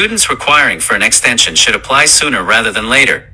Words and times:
Students 0.00 0.30
requiring 0.30 0.80
for 0.80 0.94
an 0.94 1.02
extension 1.02 1.54
should 1.54 1.74
apply 1.74 2.06
sooner 2.06 2.42
rather 2.42 2.72
than 2.72 2.88
later. 2.88 3.29